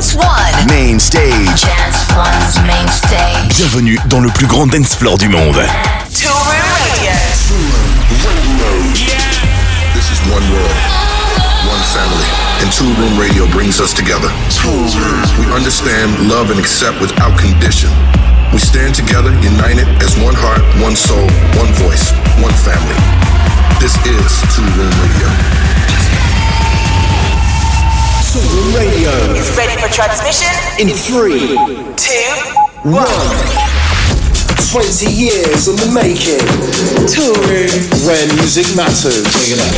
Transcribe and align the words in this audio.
Dance 0.00 0.16
One. 0.16 0.66
Main 0.72 0.98
stage. 0.98 1.60
Dance 1.60 2.08
One's 2.16 2.56
main 2.64 2.88
stage. 2.88 3.52
Bienvenue 3.58 3.98
dans 4.08 4.20
le 4.20 4.30
plus 4.30 4.46
grand 4.46 4.66
dance 4.66 4.96
floor 4.96 5.18
du 5.18 5.28
monde. 5.28 5.60
Toolroom 6.16 6.64
Radio. 6.80 7.12
This 9.92 10.08
is 10.08 10.18
one 10.32 10.40
world, 10.48 10.76
one 11.68 11.84
family, 11.92 12.24
and 12.62 12.72
Toolroom 12.72 13.20
Radio 13.20 13.46
brings 13.52 13.78
us 13.78 13.92
together. 13.92 14.30
We 15.38 15.44
understand, 15.52 16.30
love, 16.30 16.50
and 16.50 16.58
accept 16.58 16.98
without 17.02 17.38
condition. 17.38 17.90
We 18.54 18.58
stand 18.58 18.94
together, 18.94 19.28
united 19.44 19.86
as 20.00 20.16
one 20.24 20.34
heart, 20.34 20.64
one 20.80 20.96
soul, 20.96 21.28
one 21.60 21.68
voice, 21.76 22.10
one 22.40 22.56
family. 22.64 22.96
This 23.84 23.92
is 24.08 24.32
Two 24.56 24.64
Room 24.80 24.96
Radio. 24.96 25.28
Two 28.30 28.38
Radio 28.76 29.10
Is 29.34 29.50
ready 29.56 29.74
for 29.80 29.88
transmission? 29.92 30.46
in 30.78 30.88
three, 30.94 31.56
Two, 31.96 32.90
one. 32.90 33.06
20 34.70 35.10
years 35.10 35.66
in 35.66 35.74
the 35.74 35.90
making. 35.92 36.38
Toolroom 37.10 38.06
where 38.06 38.26
music 38.36 38.66
matters. 38.76 39.26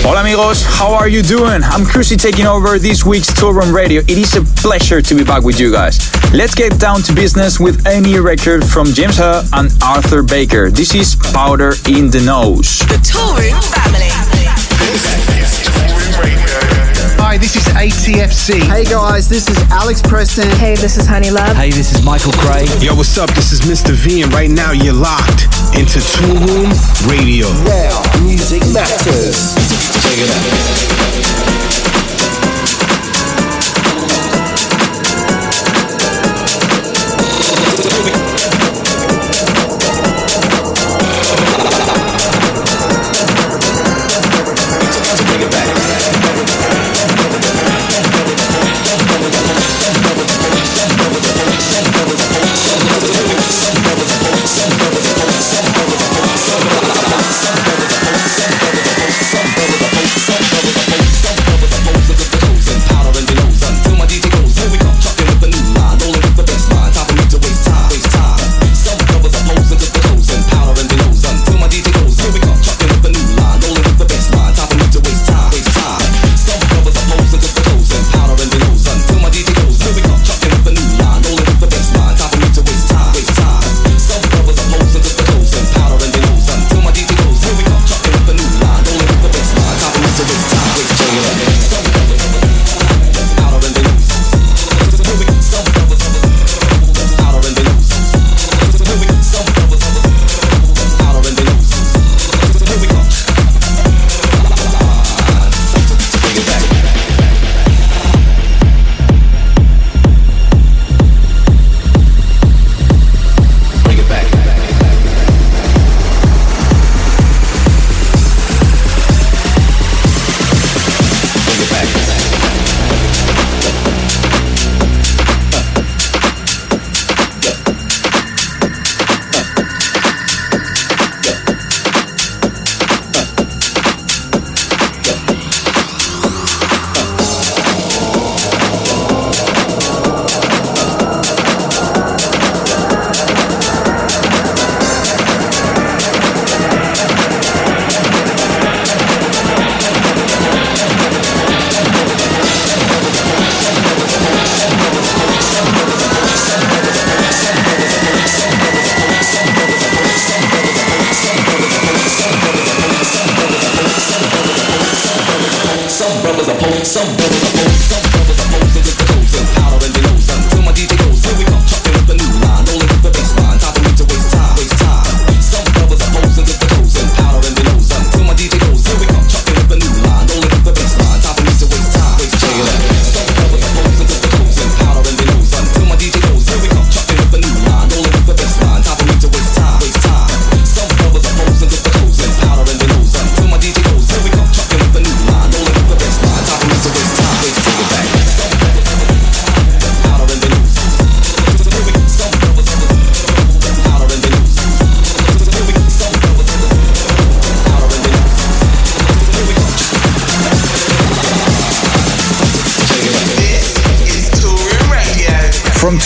Hola 0.05 0.21
amigos, 0.21 0.63
how 0.67 0.93
are 0.93 1.09
you 1.09 1.23
doing? 1.23 1.63
I'm 1.65 1.83
Cruzy 1.87 2.21
taking 2.21 2.45
over 2.47 2.79
this 2.79 3.03
week's 3.07 3.31
Toolroom 3.31 3.73
Radio. 3.73 4.03
It 4.03 4.19
is 4.19 4.37
a 4.37 4.43
pleasure 4.61 5.01
to 5.01 5.15
be 5.15 5.25
back 5.25 5.45
with 5.45 5.59
you 5.59 5.73
guys. 5.73 5.99
Let's 6.35 6.55
get 6.55 6.79
down 6.79 7.01
to 7.03 7.15
business 7.15 7.59
with 7.59 7.87
a 7.87 8.01
new 8.03 8.21
record 8.21 8.65
from 8.65 8.87
James 8.89 9.17
Hurr 9.17 9.43
and 9.55 9.71
Arthur 9.83 10.23
Baker. 10.23 10.69
This 10.71 10.95
is 10.95 11.17
Powder 11.33 11.73
in 11.89 12.11
the 12.11 12.21
Nose. 12.27 12.81
the 12.81 13.01
Toolroom 13.01 13.63
family. 13.73 14.13
Hi, 17.33 17.39
this 17.39 17.57
is 17.57 17.65
ATFC. 17.73 18.61
Hey 18.61 18.85
guys, 18.85 19.27
this 19.27 19.49
is 19.49 19.57
Alex 19.71 20.03
Preston. 20.03 20.51
Hey, 20.61 20.77
this 20.77 20.99
is 20.99 21.07
Honey 21.07 21.31
Love. 21.31 21.57
Hey, 21.57 21.71
this 21.71 21.97
is 21.97 22.05
Michael 22.05 22.33
Craig. 22.33 22.69
Yo, 22.83 22.95
what's 22.95 23.17
up? 23.17 23.33
This 23.33 23.53
is 23.53 23.63
Mr. 23.63 23.97
V, 23.97 24.21
and 24.21 24.31
right 24.35 24.51
now 24.51 24.73
you're 24.73 24.93
locked 24.93 25.49
into 25.73 25.99
Toolroom 26.13 26.69
Radio. 27.09 27.49
Where 27.65 27.89
music 28.21 28.61
matters. 28.77 29.57
From 29.57 30.93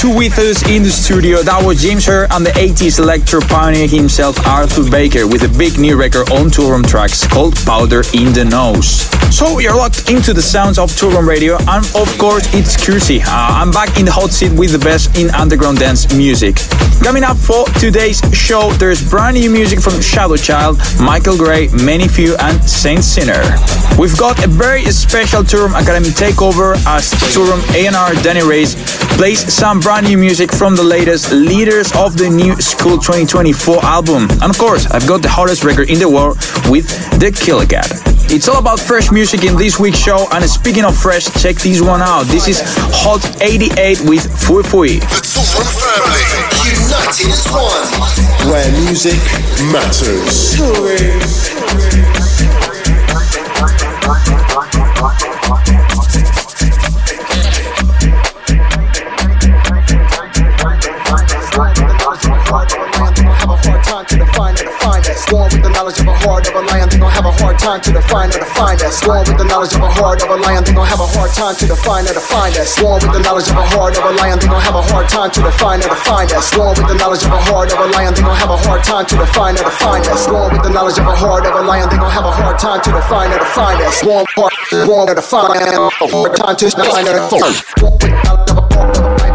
two 0.07 0.17
with 0.17 0.39
us 0.39 0.69
in 0.69 0.83
the 0.83 0.91
studio, 0.91 1.43
that 1.43 1.65
was 1.65 1.83
James 1.83 2.07
Hurr 2.07 2.27
and 2.31 2.45
the 2.45 2.51
80s 2.51 2.99
electro 2.99 3.41
pioneer 3.41 3.89
himself, 3.89 4.39
Arthur 4.47 4.89
Baker, 4.91 5.27
with 5.27 5.43
a 5.43 5.59
big 5.59 5.79
new 5.79 5.97
record 5.97 6.31
on 6.33 6.51
Toolroom 6.51 6.83
Trax 6.83 7.29
called 7.29 7.57
Powder 7.65 8.03
in 8.15 8.33
the 8.33 8.45
Nose. 8.45 9.09
So 9.35 9.59
you're 9.59 9.77
locked 9.77 10.11
into 10.11 10.33
the 10.33 10.43
sounds 10.43 10.79
of 10.79 10.91
Toolroom 10.91 11.27
Radio, 11.27 11.57
and 11.69 11.85
of 11.95 12.19
course, 12.19 12.47
it's 12.55 12.77
Cruzy. 12.77 13.21
Uh, 13.21 13.61
I'm 13.61 13.71
back 13.71 13.99
in 13.99 14.05
the 14.05 14.13
hot 14.13 14.31
seat 14.31 14.53
with 14.53 14.73
the 14.73 14.79
best 14.79 15.19
in 15.19 15.31
underground 15.31 15.79
dance 15.79 16.15
music. 16.15 16.57
Coming 17.03 17.23
up 17.23 17.37
for 17.37 17.65
today's 17.79 18.21
show, 18.33 18.71
there's 18.73 19.09
brand 19.09 19.37
new 19.37 19.51
music 19.51 19.81
from 19.81 20.01
Shadow 20.01 20.37
Child, 20.37 20.79
Michael 21.01 21.37
Gray, 21.37 21.69
Many 21.69 22.09
Few, 22.09 22.37
and 22.41 22.63
Saint 22.69 23.05
Sinner. 23.05 23.43
We've 23.99 24.17
got 24.19 24.45
a 24.45 24.49
very 24.49 24.85
special 24.87 25.43
Toolroom 25.43 25.81
Academy 25.81 26.09
takeover 26.09 26.75
as 26.87 27.13
Toolroom 27.33 27.63
A&R 27.75 28.15
Danny 28.23 28.43
Reyes 28.43 28.75
plays 29.17 29.41
some 29.53 29.81
brand 29.81 30.07
new 30.07 30.19
music 30.19 30.53
from 30.53 30.77
the 30.77 30.83
latest 30.83 31.33
Leaders 31.33 31.91
of 31.97 32.19
the 32.19 32.29
New 32.29 32.55
School 32.61 32.99
2024 32.99 33.83
album. 33.85 34.29
And 34.43 34.51
of 34.51 34.59
course, 34.59 34.87
I've 34.87 35.07
got 35.07 35.23
the 35.23 35.29
hottest 35.29 35.65
record 35.65 35.89
in 35.89 35.99
the 35.99 36.09
world 36.09 36.37
with 36.69 36.87
The 37.19 37.31
Killer 37.33 37.67
Cut. 37.67 38.17
It's 38.29 38.49
all 38.49 38.59
about 38.59 38.81
fresh 38.81 39.13
music 39.13 39.45
in 39.45 39.57
this 39.57 39.79
week's 39.79 39.99
show. 39.99 40.27
And 40.33 40.45
speaking 40.51 40.85
of 40.85 40.99
fresh, 40.99 41.31
check 41.41 41.57
this 41.57 41.81
one 41.81 42.03
out. 42.03 42.25
This 42.27 42.49
is 42.49 42.61
Hot 43.07 43.23
88 43.41 44.01
with 44.03 44.27
Fui 44.43 44.63
Fui. 44.65 44.99
The 44.99 45.23
Toolroom 45.23 45.71
family, 45.79 46.27
United 47.07 47.31
as 47.31 47.47
one. 47.53 48.51
Where 48.51 48.73
music 48.83 49.21
matters. 49.71 50.57
Born 65.27 65.51
with 65.51 65.67
the 65.67 65.71
knowledge 65.75 65.99
of 65.99 66.07
a 66.07 66.15
heart 66.23 66.47
of 66.47 66.55
a 66.55 66.63
lion, 66.71 66.87
they 66.89 66.99
gon' 67.03 67.11
have 67.11 67.27
a 67.27 67.35
hard 67.43 67.59
time 67.59 67.81
to 67.83 67.91
define 67.91 68.31
or 68.31 68.39
define 68.39 68.79
that. 68.79 68.95
Born 69.03 69.27
with 69.27 69.39
the 69.39 69.45
knowledge 69.45 69.75
of 69.75 69.83
a 69.83 69.91
heart 69.91 70.23
of 70.23 70.31
a 70.31 70.37
lion, 70.39 70.63
they 70.63 70.71
gon' 70.73 70.87
have 70.87 71.01
a 71.03 71.07
hard 71.19 71.35
time 71.35 71.57
to 71.59 71.67
define 71.67 72.07
or 72.07 72.15
define 72.15 72.55
that. 72.55 72.71
Born 72.79 73.03
with 73.03 73.11
the 73.11 73.19
knowledge 73.27 73.51
of 73.51 73.59
a 73.59 73.67
heart 73.75 73.99
of 73.99 74.07
a 74.07 74.13
lion, 74.23 74.39
they 74.39 74.47
gon' 74.47 74.63
have 74.63 74.79
a 74.79 74.83
hard 74.87 75.11
time 75.11 75.31
to 75.35 75.43
define 75.43 75.83
or 75.83 75.91
define 75.91 76.31
that. 76.31 76.47
Born 76.55 76.79
with 76.79 76.87
the 76.87 76.95
knowledge 76.95 77.27
of 77.27 77.35
a 77.35 77.43
heart 77.43 77.75
of 77.75 77.79
a 77.83 77.91
lion, 77.91 78.15
they 78.15 78.23
gon' 78.23 78.39
have 78.39 78.55
a 78.55 78.59
hard 78.63 78.85
time 78.87 79.03
to 79.07 79.17
define 79.19 79.59
or 79.59 79.67
define 79.67 80.03
that. 80.07 80.15
Born 80.31 80.55
with 80.55 80.63
the 80.63 80.71
knowledge 80.71 80.99
of 81.03 81.07
a 81.11 81.17
heart 81.19 81.43
of 81.43 81.59
a 81.59 81.63
lion, 81.67 81.91
they 81.91 81.99
gon' 81.99 82.15
have 82.15 82.23
a 82.27 82.31
hard 82.31 82.59
time 82.63 82.79
to 82.87 82.91
define 82.95 83.35
or 83.35 83.43
define 83.43 83.83
that. 83.83 83.99
Born, 84.07 84.23
born, 84.39 84.51
born 84.87 85.11
to 85.11 85.15
define, 85.19 85.51
hard 85.51 86.39
time 86.39 86.55
to 86.55 86.67
define 86.71 87.03
or 87.03 87.19
define. 87.19 89.26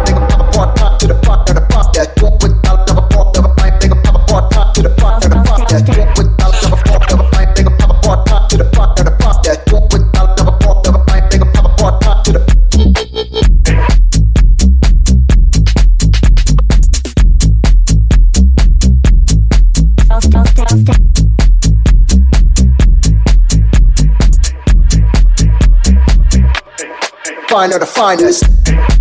Find 27.52 27.74
the 27.74 27.80
define 27.80 29.01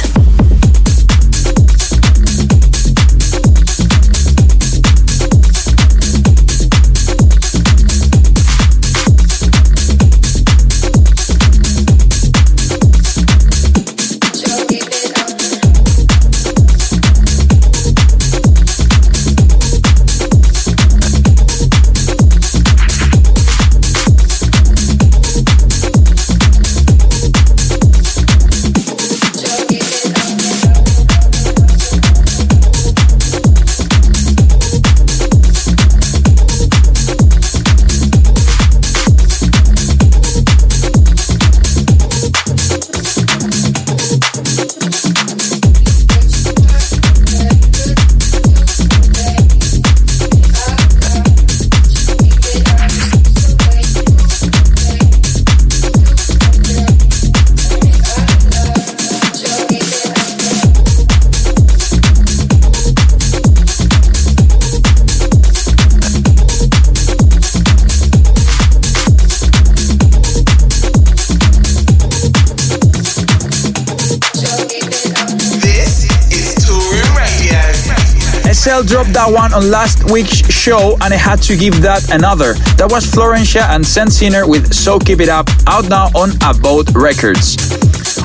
SL 78.81 78.87
dropped 78.87 79.13
that 79.13 79.31
one 79.31 79.53
on 79.53 79.69
last 79.69 80.09
week's 80.11 80.37
show 80.51 80.93
and 81.01 81.13
I 81.13 81.17
had 81.17 81.41
to 81.43 81.57
give 81.57 81.81
that 81.81 82.11
another. 82.13 82.53
That 82.77 82.89
was 82.91 83.05
Florencia 83.05 83.67
and 83.69 83.85
Sinner 83.85 84.47
with 84.47 84.73
So 84.73 84.99
Keep 84.99 85.19
It 85.19 85.29
Up, 85.29 85.49
out 85.67 85.89
now 85.89 86.07
on 86.15 86.31
About 86.41 86.89
Records. 86.95 87.57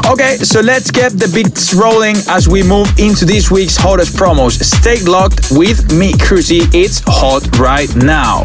Okay, 0.06 0.36
so 0.36 0.60
let's 0.60 0.90
get 0.90 1.12
the 1.12 1.30
beats 1.34 1.74
rolling 1.74 2.16
as 2.28 2.48
we 2.48 2.62
move 2.62 2.88
into 2.98 3.24
this 3.24 3.50
week's 3.50 3.76
hottest 3.76 4.16
promos. 4.16 4.62
Stay 4.62 5.02
locked 5.04 5.48
with 5.50 5.92
me, 5.92 6.12
Cruzy. 6.12 6.62
It's 6.72 7.02
hot 7.06 7.44
right 7.58 7.94
now. 7.96 8.44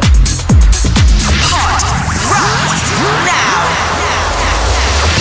Hot 1.51 1.83
right 2.31 2.87
now. 3.27 3.67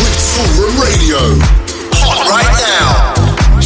With 0.01 0.17
Toolroom 0.33 0.75
Radio. 0.81 1.60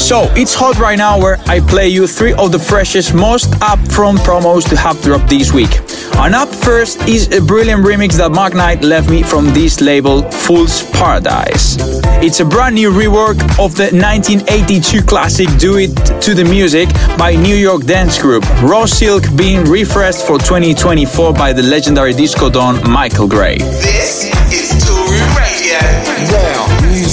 Hot 0.05 0.17
right 0.17 0.29
now. 0.29 0.29
So 0.29 0.41
it's 0.41 0.55
hot 0.55 0.79
right 0.79 0.99
now 0.99 1.19
where 1.19 1.39
I 1.47 1.61
play 1.61 1.89
you 1.89 2.07
three 2.07 2.35
of 2.35 2.53
the 2.53 2.59
freshest, 2.59 3.15
most 3.15 3.51
upfront 3.61 4.19
promos 4.19 4.69
to 4.69 4.77
have 4.77 5.01
dropped 5.03 5.29
this 5.29 5.53
week. 5.53 5.71
And 6.17 6.35
up 6.35 6.49
first 6.49 7.09
is 7.09 7.31
a 7.33 7.41
brilliant 7.41 7.85
remix 7.85 8.17
that 8.19 8.31
Mark 8.31 8.55
Knight 8.55 8.83
left 8.83 9.11
me 9.11 9.23
from 9.23 9.47
this 9.53 9.81
label, 9.81 10.23
Fool's 10.31 10.83
Paradise. 10.93 11.77
It's 12.23 12.41
a 12.41 12.45
brand 12.45 12.75
new 12.75 12.91
rework 12.91 13.41
of 13.59 13.75
the 13.77 13.91
1982 13.93 15.03
classic 15.03 15.49
Do 15.59 15.79
It 15.79 15.95
to 16.23 16.35
the 16.35 16.45
Music 16.45 16.89
by 17.19 17.35
New 17.35 17.57
York 17.57 17.85
dance 17.85 18.21
group 18.21 18.45
Raw 18.63 18.87
Silk 18.87 19.25
being 19.37 19.65
refreshed 19.65 20.27
for 20.27 20.39
2024 20.39 21.33
by 21.33 21.53
the 21.53 21.63
legendary 21.63 22.13
disco 22.13 22.51
don 22.51 22.79
Michael 22.91 23.27
Gray. 23.27 23.59
This 23.59 24.27
is 24.53 24.71
Toolroom 24.85 25.37
Radio. 25.37 26.54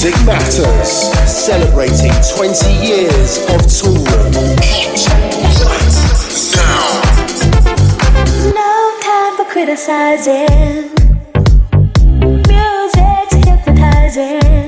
Music 0.03 0.25
matters. 0.25 1.13
Celebrating 1.29 2.11
20 2.35 2.73
years 2.83 3.37
of 3.53 3.61
Toolroom. 3.69 4.33
No 8.55 8.99
time 9.03 9.37
for 9.37 9.45
criticizing. 9.45 10.89
Music's 12.47 13.45
hypnotizing. 13.45 14.60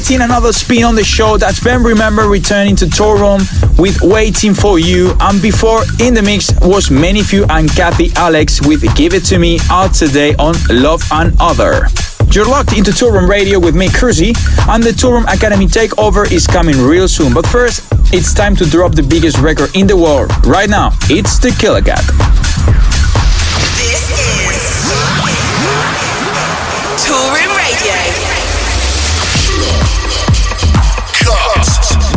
Getting 0.00 0.22
another 0.22 0.50
spin 0.54 0.84
on 0.84 0.94
the 0.94 1.04
show, 1.04 1.36
that's 1.36 1.62
Ben 1.62 1.82
Remember 1.82 2.22
returning 2.22 2.74
to 2.76 2.86
Toolroom 2.86 3.40
with 3.78 4.00
Waiting 4.00 4.54
for 4.54 4.78
You. 4.78 5.14
And 5.20 5.42
before 5.42 5.82
in 6.00 6.14
the 6.14 6.22
mix 6.22 6.50
was 6.62 6.90
Many 6.90 7.22
Few 7.22 7.44
and 7.50 7.68
Kathy 7.68 8.10
Alex 8.16 8.66
with 8.66 8.82
Give 8.96 9.12
It 9.12 9.26
to 9.26 9.38
Me 9.38 9.58
out 9.68 9.92
today 9.92 10.34
on 10.36 10.54
Love 10.70 11.02
and 11.12 11.36
Other. 11.38 11.86
You're 12.32 12.46
locked 12.46 12.72
into 12.78 12.92
Toolroom 12.92 13.28
Radio 13.28 13.58
with 13.58 13.76
me, 13.76 13.88
Kurzy, 13.88 14.34
and 14.70 14.82
the 14.82 14.90
Toolroom 14.90 15.30
Academy 15.30 15.66
takeover 15.66 16.24
is 16.32 16.46
coming 16.46 16.80
real 16.80 17.06
soon. 17.06 17.34
But 17.34 17.46
first, 17.46 17.86
it's 18.10 18.32
time 18.32 18.56
to 18.56 18.64
drop 18.64 18.94
the 18.94 19.02
biggest 19.02 19.36
record 19.36 19.76
in 19.76 19.86
the 19.86 19.98
world. 19.98 20.32
Right 20.46 20.70
now, 20.70 20.92
it's 21.10 21.38
the 21.38 21.50
Killer 21.60 21.82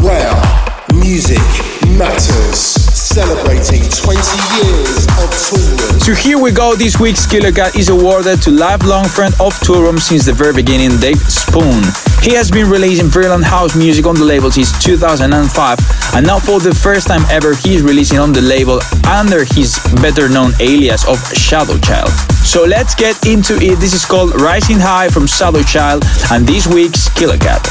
Where 0.04 0.36
music 1.00 1.40
matters. 1.98 2.60
Celebrating 2.92 3.84
20 3.88 4.20
years 4.60 5.08
of 5.16 5.30
Toolroom. 5.32 6.02
So 6.02 6.14
here 6.14 6.38
we 6.38 6.52
go. 6.52 6.76
This 6.76 7.00
week's 7.00 7.26
Killer 7.26 7.54
Cut 7.54 7.78
is 7.78 7.88
awarded 7.88 8.42
to 8.42 8.52
lifelong 8.52 9.06
friend 9.06 9.34
of 9.40 9.54
Toolroom 9.62 10.00
since 10.00 10.26
the 10.26 10.34
very 10.34 10.52
beginning, 10.52 10.98
Dave 11.00 11.20
Spoon. 11.20 11.84
He 12.22 12.34
has 12.34 12.52
been 12.52 12.70
releasing 12.70 13.10
brilliant 13.10 13.46
house 13.46 13.78
music 13.78 14.06
on 14.06 14.16
the 14.16 14.26
label 14.26 14.52
since 14.52 14.72
2005, 14.84 15.80
and 16.16 16.28
now 16.28 16.40
for 16.40 16.60
the 16.60 16.74
first 16.74 17.08
time 17.08 17.24
ever, 17.30 17.56
he 17.56 17.76
is 17.76 17.82
releasing 17.82 18.20
on 18.20 18.34
the 18.34 18.42
label 18.42 18.82
under 19.08 19.46
his 19.46 19.80
better 20.02 20.28
known 20.28 20.52
alias 20.60 21.08
of 21.08 21.18
Shadow 21.32 21.78
Child. 21.78 22.10
So 22.44 22.66
let's 22.66 22.94
get 22.94 23.26
into 23.26 23.56
it. 23.56 23.80
This 23.80 23.94
is 23.94 24.06
called 24.06 24.42
Rising 24.42 24.80
High 24.80 25.08
from 25.08 25.28
Shadow 25.28 25.64
Child, 25.64 26.04
and 26.32 26.46
this 26.46 26.68
week's 26.68 27.08
Killer 27.14 27.38
Cut. 27.38 27.64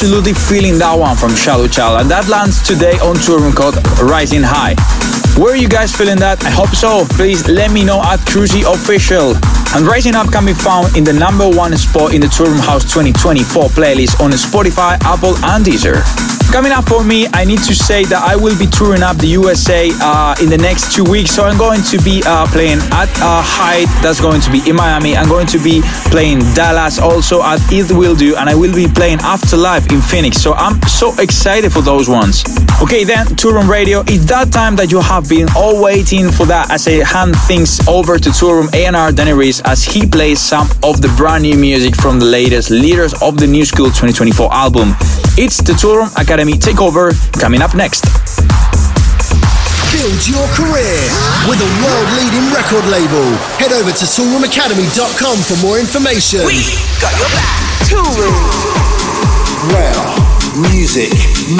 Absolutely 0.00 0.32
feeling 0.32 0.78
that 0.78 0.94
one 0.94 1.16
from 1.16 1.34
Shadow 1.34 1.66
Child, 1.66 2.02
and 2.02 2.08
that 2.08 2.28
lands 2.28 2.62
today 2.62 2.94
on 3.02 3.18
tour 3.18 3.42
called 3.50 3.74
Rising 3.98 4.46
High. 4.46 4.78
Were 5.34 5.56
you 5.56 5.66
guys 5.66 5.90
feeling 5.90 6.22
that? 6.22 6.38
I 6.44 6.50
hope 6.50 6.70
so. 6.70 7.02
Please 7.18 7.48
let 7.48 7.72
me 7.72 7.82
know 7.82 7.98
at 7.98 8.22
Cruzy 8.22 8.62
Official. 8.62 9.34
And 9.74 9.90
Rising 9.90 10.14
Up 10.14 10.30
can 10.30 10.46
be 10.46 10.54
found 10.54 10.94
in 10.96 11.02
the 11.02 11.12
number 11.12 11.50
one 11.50 11.76
spot 11.76 12.14
in 12.14 12.20
the 12.20 12.28
Toolroom 12.28 12.62
House 12.62 12.84
2024 12.84 13.74
playlist 13.74 14.22
on 14.22 14.30
Spotify, 14.38 15.02
Apple, 15.02 15.34
and 15.42 15.66
Deezer. 15.66 16.27
Coming 16.50 16.72
up 16.72 16.88
for 16.88 17.04
me, 17.04 17.26
I 17.34 17.44
need 17.44 17.58
to 17.64 17.74
say 17.74 18.04
that 18.04 18.22
I 18.24 18.34
will 18.34 18.58
be 18.58 18.66
touring 18.66 19.02
up 19.02 19.18
the 19.18 19.28
USA 19.28 19.90
uh, 20.00 20.34
in 20.40 20.48
the 20.48 20.56
next 20.56 20.94
two 20.94 21.04
weeks. 21.04 21.30
So 21.30 21.44
I'm 21.44 21.58
going 21.58 21.82
to 21.82 21.98
be 22.02 22.22
uh, 22.24 22.46
playing 22.46 22.78
at 22.90 23.10
uh, 23.20 23.42
Hyde, 23.44 23.86
that's 24.02 24.20
going 24.20 24.40
to 24.40 24.50
be 24.50 24.64
in 24.68 24.74
Miami. 24.74 25.14
I'm 25.14 25.28
going 25.28 25.46
to 25.48 25.58
be 25.58 25.82
playing 26.10 26.40
Dallas 26.54 26.98
also 26.98 27.42
at 27.42 27.60
It 27.70 27.92
Will 27.92 28.16
Do, 28.16 28.34
and 28.36 28.48
I 28.48 28.54
will 28.54 28.74
be 28.74 28.88
playing 28.88 29.18
Afterlife 29.20 29.92
in 29.92 30.00
Phoenix. 30.00 30.38
So 30.38 30.54
I'm 30.54 30.80
so 30.88 31.14
excited 31.20 31.70
for 31.70 31.82
those 31.82 32.08
ones. 32.08 32.42
Okay, 32.80 33.02
then, 33.02 33.26
Toolroom 33.34 33.68
Radio, 33.68 34.06
it's 34.06 34.24
that 34.30 34.54
time 34.54 34.76
that 34.76 34.94
you 34.94 35.02
have 35.02 35.28
been 35.28 35.50
all 35.58 35.82
waiting 35.82 36.30
for 36.30 36.46
that 36.46 36.70
as 36.70 36.86
I 36.86 37.02
hand 37.02 37.34
things 37.50 37.82
over 37.90 38.22
to 38.22 38.30
Toolroom 38.30 38.70
A&R 38.70 39.10
Danny 39.10 39.34
Reese 39.34 39.58
as 39.66 39.82
he 39.82 40.06
plays 40.06 40.38
some 40.38 40.70
of 40.86 41.02
the 41.02 41.10
brand 41.18 41.42
new 41.42 41.58
music 41.58 41.98
from 41.98 42.22
the 42.22 42.24
latest 42.24 42.70
Leaders 42.70 43.18
of 43.18 43.34
the 43.34 43.50
New 43.50 43.66
School 43.66 43.90
2024 43.90 44.54
album. 44.54 44.94
It's 45.34 45.58
the 45.58 45.74
Toolroom 45.74 46.14
Academy 46.22 46.54
Takeover 46.54 47.10
coming 47.34 47.66
up 47.66 47.74
next. 47.74 48.06
Build 49.90 50.22
your 50.30 50.46
career 50.54 51.02
with 51.50 51.58
a 51.58 51.70
world 51.82 52.08
leading 52.14 52.46
record 52.54 52.86
label. 52.94 53.26
Head 53.58 53.74
over 53.74 53.90
to 53.90 54.04
toolroomacademy.com 54.06 55.36
for 55.42 55.58
more 55.66 55.82
information. 55.82 56.46
We 56.46 56.62
got 57.02 57.10
your 57.18 57.26
back. 57.34 57.58
Toolroom. 57.90 58.38
Where 59.74 60.17
music 60.60 61.10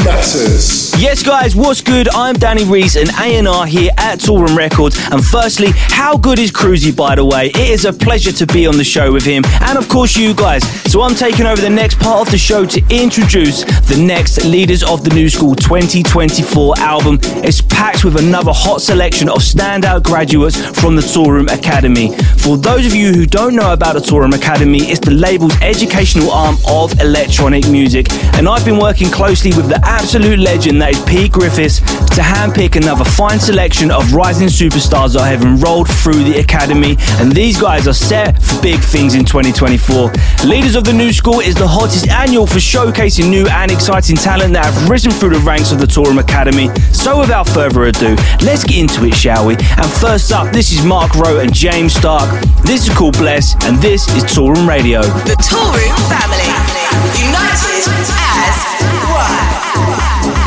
matters. 0.05 0.93
Yes, 1.01 1.23
guys, 1.23 1.55
what's 1.55 1.81
good? 1.81 2.09
I'm 2.09 2.35
Danny 2.35 2.65
Reese 2.65 2.97
and 2.97 3.09
A&R 3.11 3.67
here 3.67 3.93
at 3.97 4.19
Toolroom 4.19 4.57
Records. 4.57 4.99
And 5.13 5.25
firstly, 5.25 5.69
how 5.73 6.17
good 6.17 6.41
is 6.41 6.51
Cruzy, 6.51 6.95
by 6.95 7.15
the 7.15 7.25
way? 7.25 7.47
It 7.47 7.71
is 7.71 7.85
a 7.85 7.93
pleasure 7.93 8.33
to 8.33 8.47
be 8.47 8.67
on 8.67 8.77
the 8.77 8.83
show 8.83 9.13
with 9.13 9.25
him, 9.25 9.45
and 9.61 9.79
of 9.79 9.89
course, 9.89 10.17
you 10.17 10.35
guys. 10.35 10.65
So 10.91 11.03
I'm 11.03 11.15
taking 11.15 11.47
over 11.47 11.61
the 11.61 11.71
next 11.71 12.01
part 12.01 12.27
of 12.27 12.33
the 12.33 12.39
show 12.39 12.67
to 12.67 12.83
introduce 12.91 13.63
the 13.89 14.03
next 14.05 14.45
Leaders 14.45 14.83
of 14.83 15.05
the 15.05 15.11
New 15.11 15.29
School 15.29 15.55
2024 15.55 16.79
album. 16.79 17.19
It's 17.45 17.61
packed 17.61 18.05
with 18.05 18.17
another 18.17 18.53
hot 18.53 18.81
selection 18.83 19.29
of 19.29 19.39
standout 19.39 20.03
graduates 20.03 20.57
from 20.81 20.97
the 20.97 21.03
Toolroom 21.03 21.53
Academy. 21.57 22.17
For 22.39 22.57
those 22.57 22.85
of 22.85 22.95
you 22.95 23.13
who 23.13 23.27
don't 23.27 23.55
know 23.55 23.73
about 23.73 23.95
the 23.95 24.01
Toolroom 24.01 24.35
Academy, 24.35 24.79
it's 24.79 25.01
the 25.01 25.13
label's 25.13 25.55
educational 25.63 26.33
arm 26.33 26.57
of 26.67 27.01
electronic 27.01 27.69
music. 27.69 28.11
And 28.35 28.49
I've 28.49 28.65
been 28.65 28.79
working 28.79 28.88
closely 28.96 29.51
with 29.55 29.68
the 29.68 29.79
absolute 29.85 30.38
legend 30.38 30.81
that 30.81 30.92
is 30.92 31.05
Pete 31.05 31.31
Griffiths 31.31 31.81
to 32.16 32.22
handpick 32.22 32.74
another 32.74 33.05
fine 33.05 33.38
selection 33.38 33.90
of 33.90 34.14
rising 34.14 34.48
superstars 34.48 35.12
that 35.12 35.29
have 35.29 35.42
enrolled 35.42 35.88
through 35.88 36.24
the 36.24 36.40
Academy. 36.40 36.96
And 37.20 37.31
these 37.31 37.61
guys 37.61 37.87
are 37.87 37.92
set 37.92 38.42
for 38.42 38.62
big 38.62 38.81
things 38.81 39.14
in 39.14 39.27
2024. 39.27 40.11
Leaders 40.48 40.74
of 40.74 40.85
the 40.85 40.92
New 40.94 41.12
School 41.12 41.40
is 41.40 41.55
the 41.55 41.68
hottest 41.68 42.09
annual 42.09 42.46
for 42.46 42.61
showcasing 42.61 43.29
new 43.29 43.46
and 43.48 43.70
exciting 43.70 44.16
talent 44.16 44.55
that 44.55 44.64
have 44.64 44.88
risen 44.88 45.12
through 45.12 45.37
the 45.37 45.44
ranks 45.44 45.70
of 45.70 45.79
the 45.79 45.87
Toolroom 45.87 46.18
Academy. 46.18 46.68
So 46.90 47.20
without 47.20 47.46
further 47.46 47.85
ado, 47.85 48.16
let's 48.40 48.64
get 48.64 48.79
into 48.79 49.05
it, 49.05 49.14
shall 49.14 49.46
we? 49.46 49.55
And 49.55 49.90
first 50.01 50.33
up, 50.33 50.51
this 50.51 50.72
is 50.72 50.83
Mark 50.83 51.14
Rowe 51.14 51.40
and 51.40 51.53
James 51.53 51.92
Stark. 51.92 52.29
This 52.64 52.88
is 52.88 52.96
called 52.96 53.18
Bless, 53.18 53.55
and 53.66 53.77
this 53.83 54.09
is 54.16 54.24
Toolroom 54.24 54.66
Radio. 54.66 55.03
The 55.03 55.37
Toolroom 55.44 55.94
family. 56.09 56.88
United 57.14 57.85
as 58.38 58.78
one. 58.87 60.38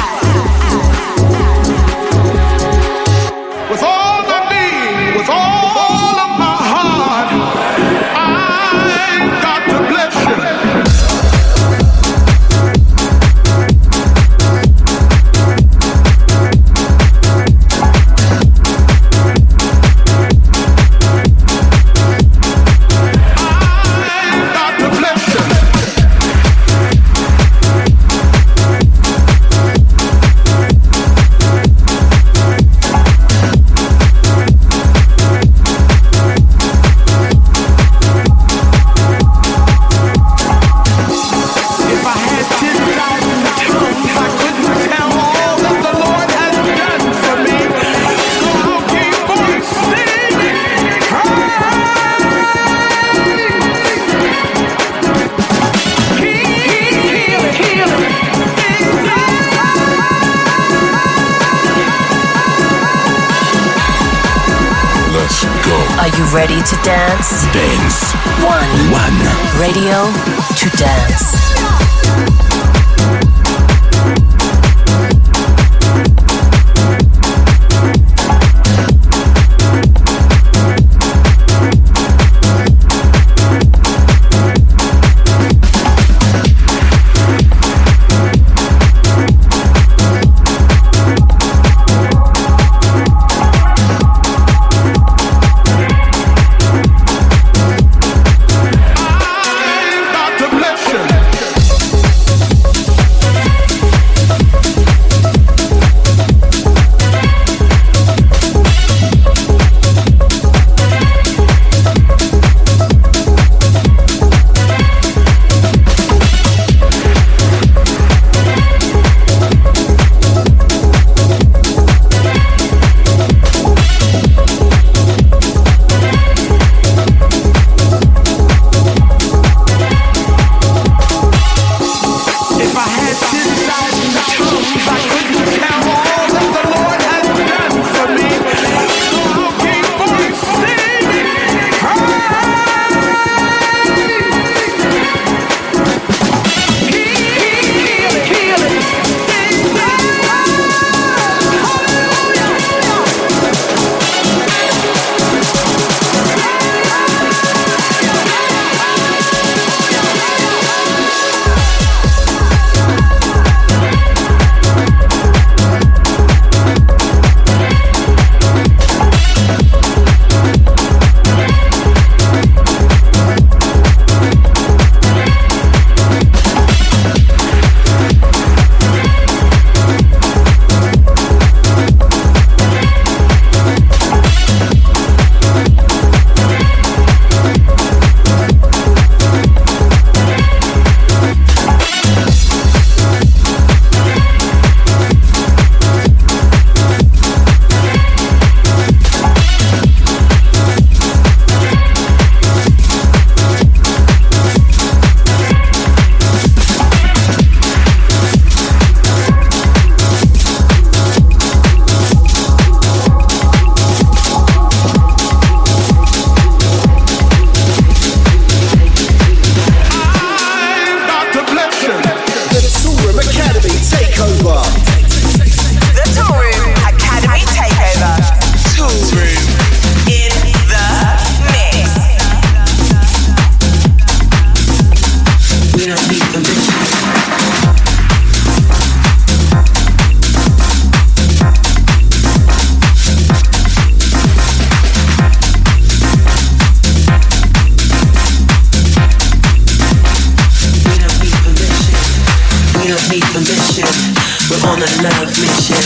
We're 254.49 254.63
on 254.67 254.79
a 254.83 254.89
love 255.03 255.31
mission, 255.39 255.85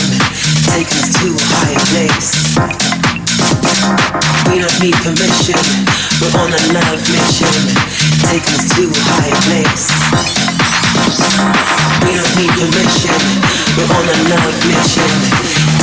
taking 0.66 0.98
us 0.98 1.10
to 1.22 1.28
a 1.30 1.44
higher 1.62 1.82
place. 1.94 2.30
We 4.50 4.58
don't 4.58 4.78
need 4.82 4.96
permission. 5.02 5.60
We're 6.18 6.34
on 6.40 6.50
a 6.50 6.62
love 6.74 7.02
mission, 7.06 7.54
taking 8.26 8.56
us 8.58 8.66
to 8.74 8.84
a 8.90 9.00
higher 9.14 9.38
place. 9.46 9.86
We 12.02 12.12
don't 12.14 12.34
need 12.38 12.52
permission. 12.58 13.20
We're 13.78 13.92
on 13.92 14.06
a 14.08 14.16
love 14.34 14.56
mission, 14.66 15.10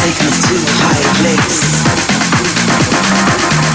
taking 0.03 0.28
us 0.28 0.39
to 0.47 0.55
a 0.59 0.74
higher 0.84 1.13
place. 1.24 1.59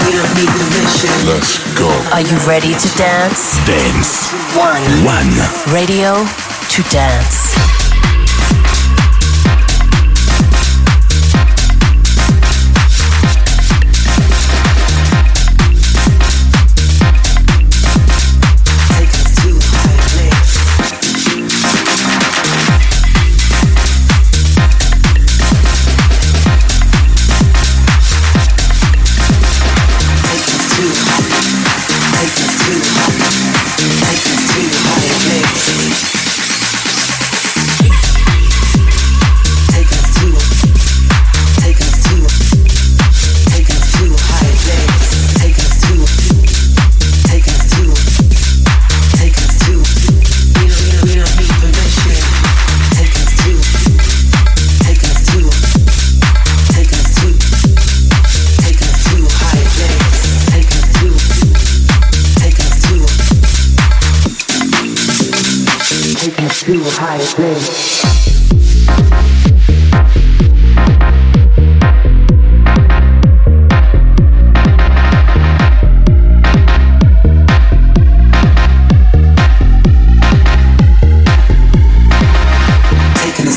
We 0.05 0.11
don't 0.17 0.33
need 0.37 0.51
permission. 0.53 1.13
Let's 1.25 1.57
go. 1.77 1.89
Are 2.13 2.21
you 2.21 2.37
ready 2.47 2.73
to 2.73 2.87
dance? 2.97 3.57
Dance. 3.65 4.31
One. 4.57 4.83
One. 5.05 5.31
Radio 5.73 6.13
to 6.69 6.83
dance. 6.89 7.88
Higher 66.99 67.25
place. 67.33 67.99
Taking 83.21 83.47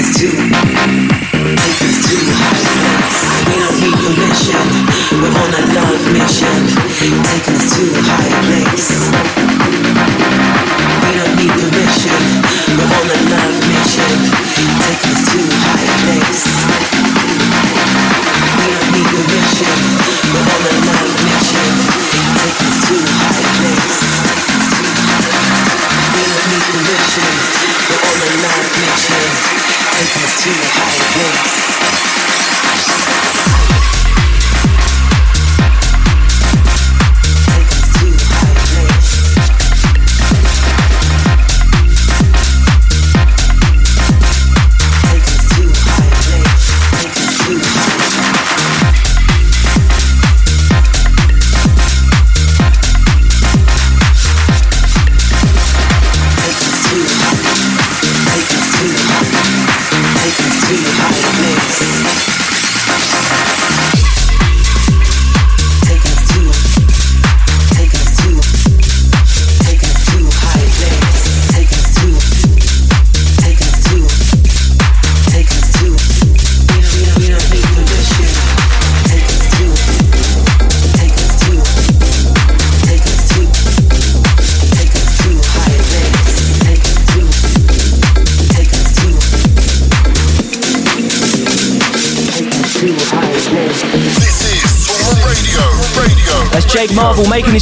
us 0.00 0.18
to, 0.18 0.97
Taking 7.78 7.94
us 7.94 8.27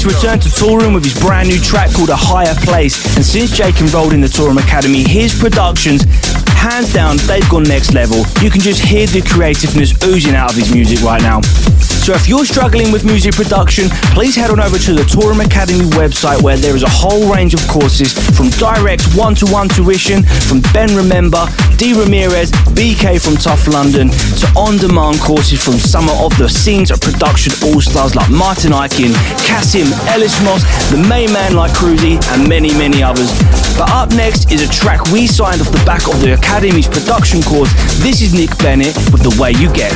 Marvel 0.06 0.22
making 0.22 0.22
his 0.22 0.22
return 0.22 0.38
to 0.40 0.48
Room 0.78 0.94
with 0.94 1.04
his 1.04 1.18
brand 1.18 1.48
new 1.48 1.58
track 1.58 1.92
called 1.92 2.10
A 2.10 2.16
Higher 2.16 2.54
Place. 2.62 3.16
And 3.16 3.24
since 3.24 3.50
Jake 3.50 3.80
enrolled 3.80 4.12
in 4.12 4.20
the 4.20 4.28
Room 4.28 4.58
Academy, 4.58 5.02
his 5.02 5.34
productions, 5.34 6.04
hands 6.56 6.92
down, 6.92 7.16
they've 7.28 7.48
gone 7.48 7.64
next 7.64 7.94
level. 7.94 8.24
You 8.40 8.50
can 8.50 8.60
just 8.60 8.82
hear 8.82 9.06
the 9.06 9.22
creativeness 9.22 9.92
oozing 10.04 10.34
out 10.34 10.50
of 10.50 10.56
his 10.56 10.72
music 10.72 11.02
right 11.04 11.22
now. 11.22 11.40
So 12.06 12.14
if 12.14 12.28
you're 12.28 12.44
struggling 12.44 12.92
with 12.92 13.04
music 13.04 13.34
production, 13.34 13.88
please 14.14 14.36
head 14.36 14.50
on 14.50 14.60
over 14.60 14.78
to 14.78 14.92
the 14.94 15.02
Toolroom 15.02 15.44
Academy 15.44 15.90
website 15.98 16.40
where 16.40 16.56
there 16.56 16.76
is 16.76 16.84
a 16.84 16.88
whole 16.88 17.34
range 17.34 17.52
of 17.52 17.58
courses 17.66 18.14
from 18.36 18.48
direct 18.62 19.02
one-to-one 19.18 19.68
tuition 19.68 20.22
from 20.22 20.62
Ben 20.72 20.94
Remember, 20.94 21.46
D 21.76 21.98
Ramirez, 21.98 22.52
BK 22.78 23.18
from 23.18 23.34
Tough 23.34 23.66
London 23.66 24.10
to 24.38 24.46
on-demand 24.54 25.18
courses 25.18 25.58
from 25.58 25.82
some 25.82 26.08
of 26.08 26.30
the 26.38 26.48
scenes 26.48 26.92
of 26.92 27.00
production 27.00 27.52
all-stars 27.64 28.14
like 28.14 28.30
Martin 28.30 28.70
Ikin, 28.70 29.10
Kasim, 29.42 29.90
Ellis 30.14 30.38
Moss, 30.44 30.62
the 30.94 31.02
main 31.10 31.32
man 31.32 31.56
like 31.56 31.72
Cruzy 31.72 32.22
and 32.30 32.48
many, 32.48 32.70
many 32.78 33.02
others. 33.02 33.34
But 33.76 33.90
up 33.90 34.10
next 34.14 34.52
is 34.52 34.62
a 34.62 34.70
track 34.70 35.02
we 35.10 35.26
signed 35.26 35.60
off 35.60 35.72
the 35.72 35.82
back 35.84 36.06
of 36.06 36.22
the 36.22 36.38
Academy's 36.46 36.86
production 36.86 37.42
course. 37.42 37.72
This 37.98 38.22
is 38.22 38.32
Nick 38.32 38.56
Bennett 38.58 38.96
with 39.10 39.20
The 39.20 39.36
Way 39.36 39.50
You 39.50 39.68
Get. 39.72 39.92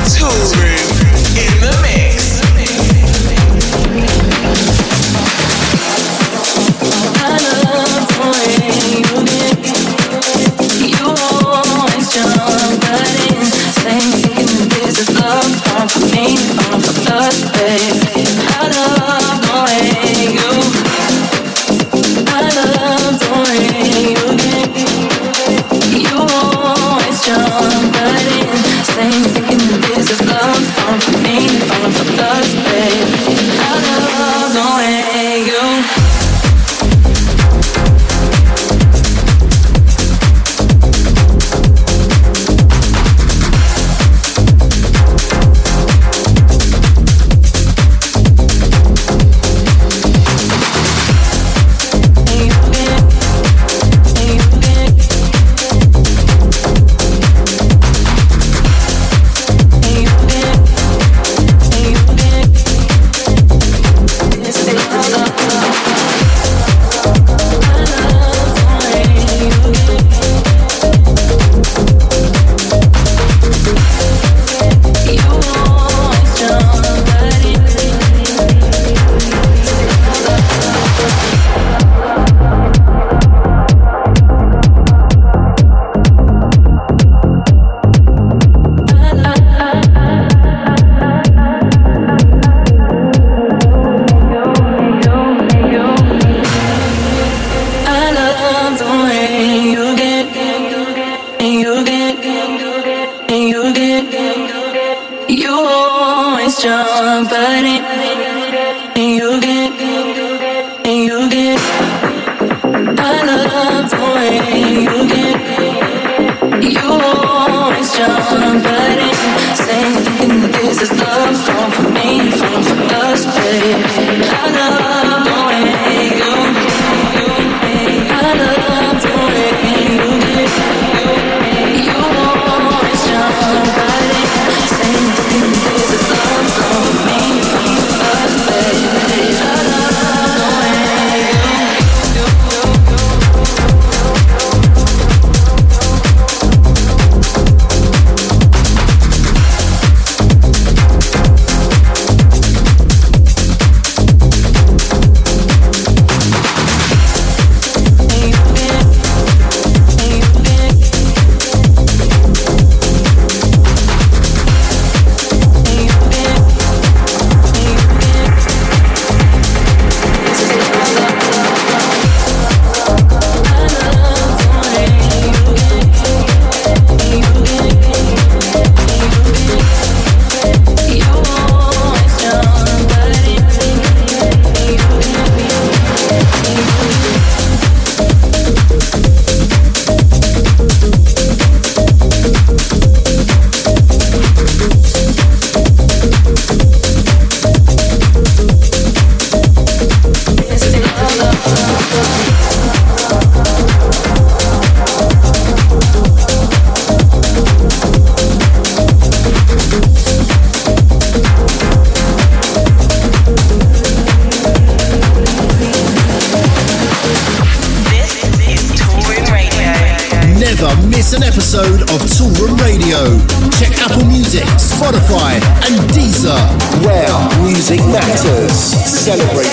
Matters. 229.07 229.50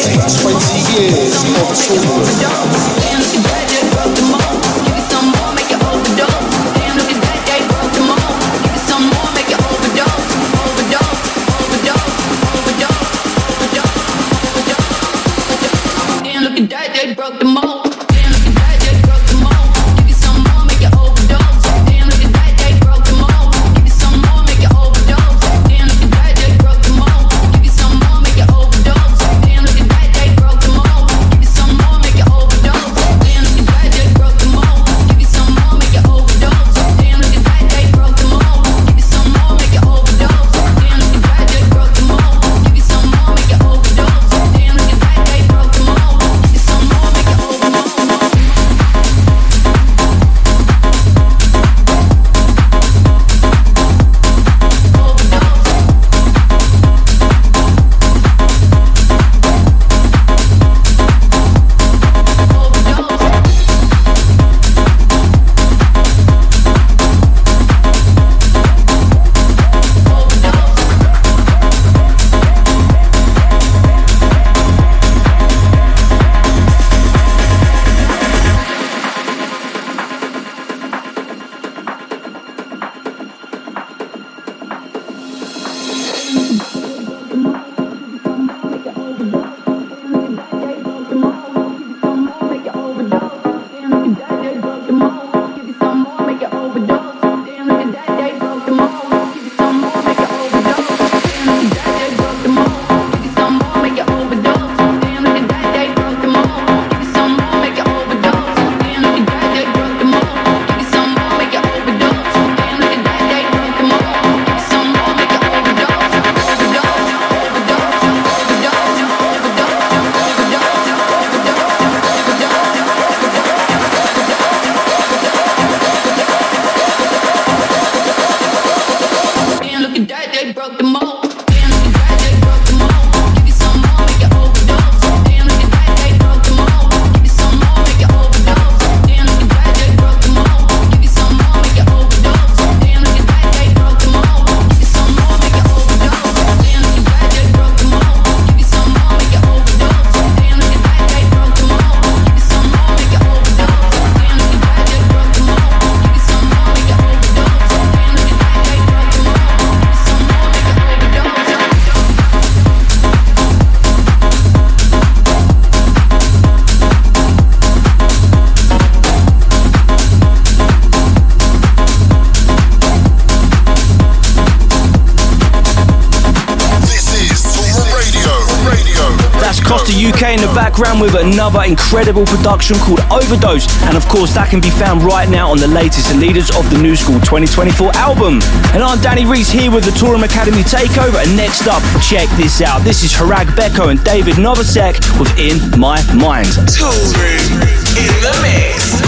Another 181.48 181.64
incredible 181.64 182.26
production 182.26 182.76
called 182.78 183.00
Overdose. 183.10 183.66
And 183.84 183.96
of 183.96 184.06
course, 184.08 184.34
that 184.34 184.50
can 184.50 184.60
be 184.60 184.68
found 184.68 185.02
right 185.02 185.28
now 185.28 185.50
on 185.50 185.56
the 185.56 185.68
latest 185.68 186.14
Leaders 186.14 186.50
of 186.54 186.68
the 186.68 186.76
New 186.76 186.94
School 186.94 187.18
2024 187.20 187.90
album. 187.96 188.40
And 188.74 188.82
I'm 188.82 189.00
Danny 189.00 189.24
Reese 189.24 189.48
here 189.48 189.70
with 189.70 189.84
the 189.84 189.92
Toolroom 189.92 190.24
Academy 190.24 190.62
Takeover. 190.62 191.24
And 191.24 191.36
next 191.36 191.66
up, 191.66 191.82
check 192.02 192.28
this 192.36 192.60
out. 192.60 192.82
This 192.82 193.02
is 193.02 193.12
Harag 193.12 193.46
Beko 193.56 193.90
and 193.90 194.02
David 194.04 194.34
Novosek 194.34 195.00
with 195.18 195.32
In 195.38 195.56
My 195.80 196.02
Mind. 196.12 196.52
Toolroom 196.68 197.64
in 197.96 198.12
the 198.20 198.34
mix. 198.44 198.98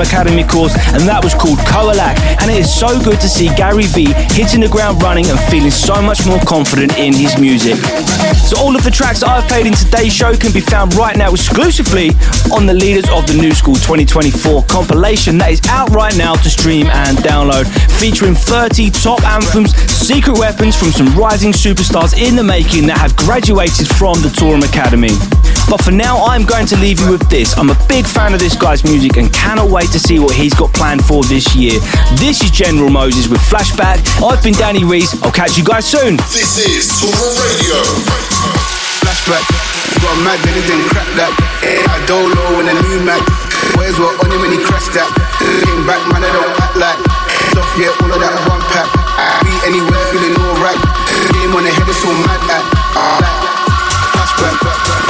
Academy 0.00 0.44
course, 0.44 0.74
and 0.92 1.06
that 1.08 1.22
was 1.22 1.34
called 1.34 1.58
Coalac. 1.68 2.16
And 2.40 2.50
it 2.50 2.58
is 2.58 2.72
so 2.72 2.98
good 3.02 3.20
to 3.20 3.28
see 3.28 3.48
Gary 3.54 3.86
V 3.86 4.12
hitting 4.34 4.60
the 4.60 4.68
ground 4.68 5.02
running 5.02 5.26
and 5.28 5.38
feeling 5.52 5.70
so 5.70 6.00
much 6.00 6.26
more 6.26 6.40
confident 6.46 6.96
in 6.98 7.12
his 7.12 7.38
music. 7.38 7.76
So 8.40 8.58
all 8.58 8.74
of 8.74 8.82
the 8.84 8.90
tracks 8.90 9.22
I've 9.22 9.46
played 9.48 9.66
in 9.66 9.74
today's 9.74 10.12
show 10.12 10.34
can 10.36 10.52
be 10.52 10.60
found 10.60 10.94
right 10.94 11.16
now 11.16 11.30
exclusively 11.32 12.10
on 12.52 12.66
the 12.66 12.74
Leaders 12.74 13.08
of 13.10 13.26
the 13.26 13.34
New 13.34 13.52
School 13.52 13.76
2024 13.76 14.64
compilation 14.64 15.38
that 15.38 15.50
is 15.50 15.60
out 15.68 15.90
right 15.90 16.16
now 16.16 16.34
to 16.34 16.50
stream 16.50 16.86
and 16.86 17.18
download, 17.18 17.66
featuring 17.98 18.34
30 18.34 18.90
top 18.90 19.22
anthems, 19.24 19.74
secret 19.86 20.38
weapons 20.38 20.74
from 20.76 20.90
some 20.90 21.08
rising 21.16 21.52
superstars 21.52 22.16
in 22.16 22.36
the 22.36 22.44
making 22.44 22.86
that 22.86 22.98
have 22.98 23.14
graduated 23.16 23.86
from 23.86 24.20
the 24.22 24.28
Toolroom 24.28 24.64
Academy. 24.64 25.12
But 25.68 25.82
for 25.84 25.92
now, 25.92 26.24
I'm 26.24 26.44
going 26.44 26.66
to 26.66 26.76
leave 26.76 27.00
you 27.00 27.10
with 27.10 27.28
this. 27.28 27.56
I'm 27.58 27.70
a 27.70 27.78
big 27.88 28.06
fan 28.06 28.34
of 28.34 28.40
this 28.40 28.56
guy's 28.56 28.82
music 28.84 29.16
and 29.18 29.32
cannot 29.32 29.70
wait 29.70 29.90
to 29.92 30.00
see 30.00 30.18
what 30.18 30.34
he's 30.34 30.54
got 30.54 30.72
planned 30.74 31.04
for 31.04 31.22
this 31.24 31.54
year. 31.54 31.78
This 32.16 32.42
is 32.42 32.50
General 32.50 32.90
Moses 32.90 33.28
with 33.28 33.40
Flashback. 33.42 34.02
I've 34.22 34.42
been 34.42 34.54
Danny 34.54 34.84
Reese. 34.84 35.14
I'll 35.22 35.30
catch 35.30 35.58
you 35.58 35.64
guys 35.64 35.86
soon. 35.86 36.16
This 36.34 36.58
is 36.58 36.90
Toolroom 36.98 37.38
Radio. 37.38 37.78
Flashback, 39.00 39.46
got 40.02 40.16
mad, 40.22 40.38
then 40.44 40.54
he 40.54 40.62
didn't 40.68 40.90
crack 40.92 41.08
that. 41.16 41.32
I 41.64 41.96
dolo 42.04 42.60
in 42.60 42.68
a 42.68 42.74
new 42.84 43.00
Mac. 43.00 43.22
Boys 43.74 43.96
were 43.96 44.12
on 44.12 44.28
him 44.28 44.40
when 44.44 44.52
he 44.52 44.60
crashed 44.60 44.92
that. 44.92 45.08
Came 45.40 45.86
back, 45.88 46.02
man, 46.12 46.20
I 46.20 46.30
don't 46.34 46.52
act 46.60 46.76
like. 46.76 47.00
Stuff, 47.54 47.70
yeah, 47.80 47.96
all 48.04 48.12
of 48.12 48.20
that 48.20 48.34
one 48.44 48.60
pack. 48.68 48.88
Be 49.40 49.52
anywhere, 49.64 50.04
feeling 50.12 50.36
alright. 50.36 50.76
Game 51.32 51.54
on 51.56 51.64
the 51.64 51.72
head, 51.72 51.88
it's 51.88 51.96
so 51.96 52.12
mad 52.12 52.42
at. 52.52 52.64
Flashback, 54.12 55.09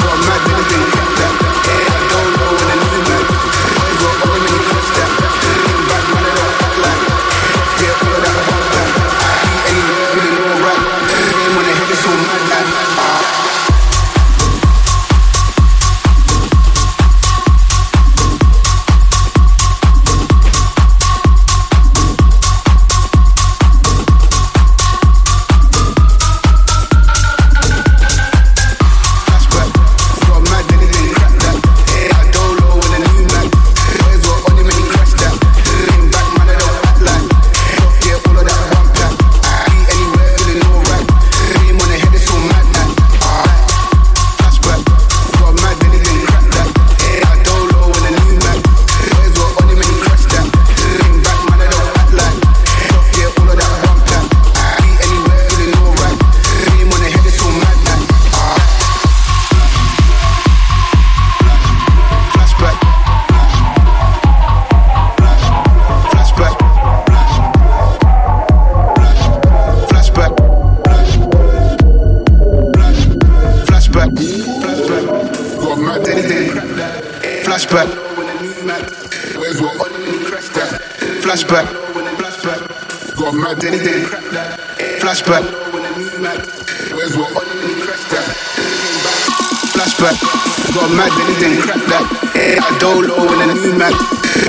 Got 90.90 90.96
mad, 90.96 91.12
then 91.18 91.26
he 91.30 91.38
didn't 91.38 91.62
crack 91.62 91.78
that. 91.86 92.02
I 92.34 92.78
dolo 92.82 93.22
in 93.30 93.50
a 93.50 93.54
new 93.54 93.78
Mac. 93.78 93.94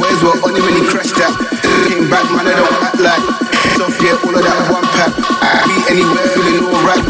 Where's 0.01 0.23
what 0.23 0.41
on 0.41 0.55
him 0.55 0.65
when 0.65 0.73
he 0.73 0.83
crashed 0.89 1.13
that? 1.21 1.37
Came 1.85 2.09
back, 2.09 2.25
man, 2.33 2.47
I 2.47 2.57
don't 2.57 2.81
act 2.81 2.97
like. 2.97 3.21
Stuff, 3.77 4.01
yeah, 4.01 4.17
all 4.25 4.33
of 4.33 4.41
that 4.41 4.71
one 4.73 4.85
pack. 4.97 5.13
Be 5.69 6.01
anywhere, 6.01 6.25
feeling 6.33 6.65
alright. 6.65 7.05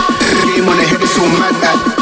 Game 0.51 0.67
on 0.67 0.75
the 0.75 0.83
head, 0.83 0.99
it's 1.01 1.15
so 1.15 1.23
mad 1.23 1.55
at. 1.63 2.00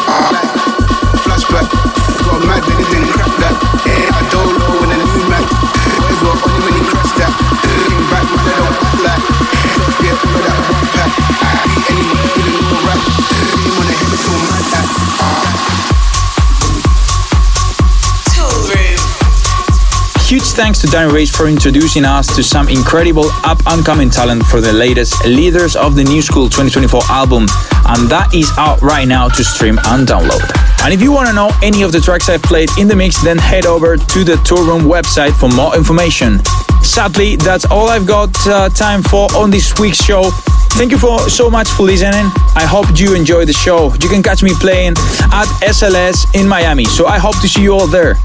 Thanks 20.60 20.82
to 20.82 20.88
Danny 20.88 21.10
Rage 21.14 21.32
for 21.32 21.48
introducing 21.48 22.04
us 22.04 22.28
to 22.36 22.44
some 22.44 22.68
incredible 22.68 23.32
up 23.46 23.60
and 23.68 23.84
coming 23.86 24.10
talent 24.10 24.44
for 24.44 24.60
the 24.60 24.74
latest 24.74 25.26
Leaders 25.26 25.78
of 25.78 25.96
the 25.96 26.04
New 26.04 26.22
School 26.22 26.50
2024 26.50 27.00
album, 27.08 27.48
and 27.88 28.10
that 28.12 28.36
is 28.36 28.52
out 28.58 28.82
right 28.82 29.08
now 29.08 29.30
to 29.30 29.42
stream 29.42 29.80
and 29.88 30.06
download. 30.06 30.44
And 30.84 30.94
if 30.94 31.02
you 31.02 31.14
want 31.14 31.30
to 31.30 31.34
know 31.34 31.50
any 31.64 31.82
of 31.82 31.94
the 31.94 32.02
tracks 32.02 32.28
I've 32.28 32.44
played 32.44 32.70
in 32.78 32.90
the 32.90 32.96
mix, 32.96 33.24
then 33.24 33.38
head 33.38 33.66
over 33.66 33.96
to 33.96 34.24
the 34.26 34.36
Toolroom 34.44 34.84
website 34.84 35.32
for 35.32 35.48
more 35.48 35.78
information. 35.78 36.44
Sadly, 36.84 37.38
that's 37.38 37.64
all 37.64 37.88
I've 37.88 38.06
got 38.06 38.36
uh, 38.46 38.68
time 38.68 39.02
for 39.02 39.34
on 39.38 39.52
this 39.52 39.80
week's 39.80 40.04
show. 40.04 40.30
Thank 40.76 40.92
you 40.92 40.98
for 40.98 41.30
so 41.30 41.50
much 41.50 41.70
for 41.70 41.84
listening. 41.84 42.28
I 42.60 42.68
hope 42.68 42.86
you 43.00 43.16
enjoyed 43.16 43.48
the 43.48 43.54
show. 43.54 43.94
You 43.94 44.10
can 44.10 44.22
catch 44.22 44.44
me 44.44 44.52
playing 44.60 45.00
at 45.32 45.48
SLS 45.64 46.36
in 46.36 46.50
Miami, 46.50 46.84
so 46.84 47.08
I 47.08 47.18
hope 47.18 47.40
to 47.40 47.48
see 47.48 47.64
you 47.64 47.72
all 47.72 47.88
there. 47.88 48.18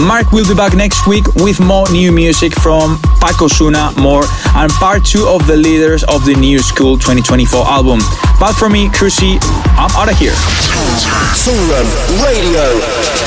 Mark 0.00 0.32
will 0.32 0.46
be 0.48 0.54
back 0.54 0.74
next 0.74 1.06
week 1.06 1.26
with 1.36 1.60
more 1.60 1.90
new 1.90 2.12
music 2.12 2.52
from 2.60 2.98
Paco 3.20 3.44
Osuna, 3.44 3.92
more, 3.98 4.24
and 4.56 4.70
part 4.72 5.04
two 5.04 5.26
of 5.28 5.46
the 5.46 5.56
leaders 5.56 6.02
of 6.04 6.24
the 6.24 6.34
New 6.34 6.58
School 6.60 6.96
2024 6.96 7.66
album. 7.66 8.00
But 8.40 8.54
for 8.54 8.68
me, 8.68 8.88
Cruzy, 8.88 9.38
I'm 9.76 9.90
out 9.96 10.10
of 10.10 10.18
here. 10.18 10.34
Toolroom 11.44 11.88
Radio. 12.24 12.80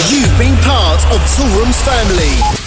You've 0.10 0.38
been 0.38 0.56
part 0.64 1.04
of 1.14 1.22
Toolroom's 1.36 1.82
family. 1.82 2.65